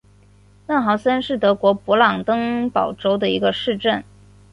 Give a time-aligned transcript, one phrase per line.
[0.65, 4.03] 嫩豪森是德国勃兰登堡州的一个市镇。